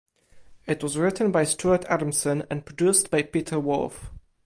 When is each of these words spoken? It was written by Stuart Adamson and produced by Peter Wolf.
It 0.65 0.81
was 0.81 0.97
written 0.97 1.31
by 1.31 1.43
Stuart 1.43 1.85
Adamson 1.85 2.41
and 2.49 2.65
produced 2.65 3.11
by 3.11 3.21
Peter 3.21 3.59
Wolf. 3.59 4.09